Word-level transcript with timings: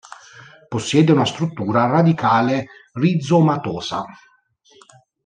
Possiede 0.67 1.11
una 1.11 1.25
struttura 1.27 1.85
radicale 1.85 2.65
rizomatosa. 2.93 4.03